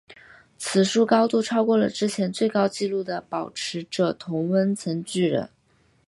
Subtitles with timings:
[0.57, 5.47] 此树高度超过了之前最高纪录的保持者同温层巨人。